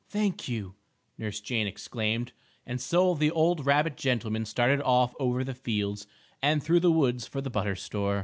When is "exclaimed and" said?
1.67-2.81